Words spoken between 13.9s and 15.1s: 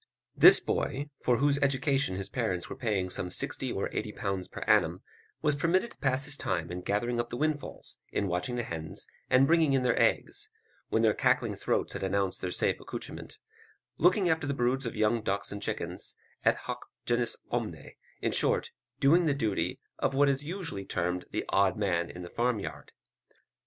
looking after the broods of